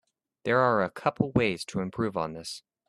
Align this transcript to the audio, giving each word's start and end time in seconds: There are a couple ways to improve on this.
There 0.45 0.57
are 0.57 0.81
a 0.81 0.89
couple 0.89 1.31
ways 1.33 1.63
to 1.65 1.79
improve 1.79 2.17
on 2.17 2.33
this. 2.33 2.63